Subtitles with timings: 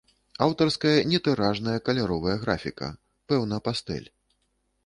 [0.45, 2.91] Аўтарская нетыражная каляровая графіка,
[3.33, 4.09] пэўна пастэль.